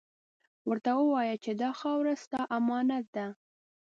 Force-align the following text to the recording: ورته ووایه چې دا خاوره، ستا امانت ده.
ورته 0.69 0.91
ووایه 0.97 1.35
چې 1.43 1.51
دا 1.61 1.69
خاوره، 1.79 2.13
ستا 2.23 2.41
امانت 2.57 3.05
ده. 3.15 3.25